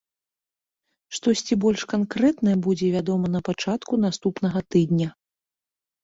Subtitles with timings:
[1.17, 5.09] Штосьці больш канкрэтнае будзе вядома на пачатку наступнага тыдня.